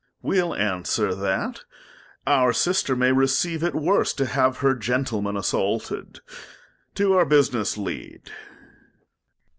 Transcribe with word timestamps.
Duke. 0.01 0.09
We'll 0.29 0.55
answer 0.55 1.13
that; 1.13 1.63
Our 2.25 2.53
Sister 2.53 2.95
may 2.95 3.11
receive 3.11 3.61
it 3.63 3.75
worse, 3.75 4.13
to 4.13 4.25
have 4.25 4.57
Her 4.57 4.73
Gentleman 4.73 5.37
assaulted: 5.37 6.21
To 6.95 7.13
our 7.13 7.23
Business 7.25 7.77
lead. 7.77 8.31